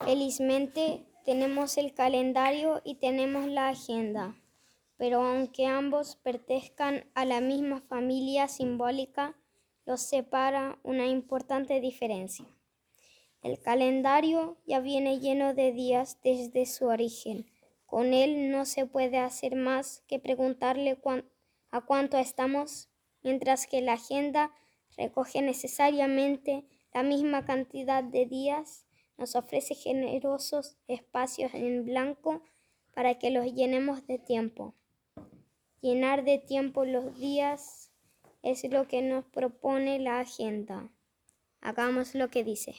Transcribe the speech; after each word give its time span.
Felizmente 0.00 1.06
tenemos 1.24 1.78
el 1.78 1.94
calendario 1.94 2.82
y 2.84 2.96
tenemos 2.96 3.46
la 3.46 3.68
agenda, 3.68 4.36
pero 4.96 5.22
aunque 5.22 5.66
ambos 5.66 6.16
pertenezcan 6.16 7.04
a 7.14 7.24
la 7.24 7.40
misma 7.40 7.80
familia 7.80 8.48
simbólica, 8.48 9.36
los 9.86 10.02
separa 10.02 10.78
una 10.82 11.06
importante 11.06 11.80
diferencia. 11.80 12.46
El 13.42 13.60
calendario 13.60 14.56
ya 14.66 14.80
viene 14.80 15.20
lleno 15.20 15.54
de 15.54 15.72
días 15.72 16.18
desde 16.24 16.66
su 16.66 16.86
origen. 16.86 17.46
Con 17.86 18.14
él 18.14 18.50
no 18.50 18.64
se 18.64 18.86
puede 18.86 19.18
hacer 19.18 19.54
más 19.54 20.02
que 20.08 20.18
preguntarle 20.18 20.98
a 21.70 21.80
cuánto 21.82 22.18
estamos, 22.18 22.88
mientras 23.22 23.66
que 23.66 23.82
la 23.82 23.94
agenda 23.94 24.50
recoge 24.96 25.42
necesariamente 25.42 26.64
la 26.92 27.02
misma 27.02 27.44
cantidad 27.44 28.02
de 28.02 28.26
días 28.26 28.86
nos 29.16 29.36
ofrece 29.36 29.74
generosos 29.74 30.76
espacios 30.88 31.52
en 31.54 31.84
blanco 31.84 32.42
para 32.94 33.18
que 33.18 33.30
los 33.30 33.52
llenemos 33.52 34.06
de 34.06 34.18
tiempo. 34.18 34.74
Llenar 35.80 36.24
de 36.24 36.38
tiempo 36.38 36.84
los 36.84 37.18
días 37.18 37.90
es 38.42 38.64
lo 38.70 38.88
que 38.88 39.02
nos 39.02 39.24
propone 39.24 39.98
la 39.98 40.20
agenda. 40.20 40.90
Hagamos 41.60 42.14
lo 42.14 42.30
que 42.30 42.44
dice. 42.44 42.74